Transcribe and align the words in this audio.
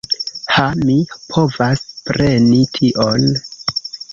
Ha, 0.53 0.63
mi 0.87 0.95
povas 1.35 1.85
preni 2.09 2.65
tion! 2.79 3.31